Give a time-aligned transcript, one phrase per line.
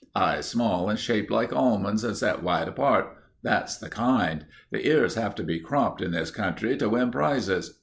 [0.15, 3.15] Eyes small and shaped like almonds, and set wide apart.
[3.43, 4.47] That's the kind.
[4.71, 7.77] The ears have to be cropped in this country to win prizes.